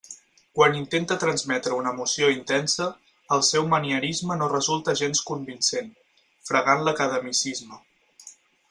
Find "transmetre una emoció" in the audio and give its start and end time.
1.23-2.31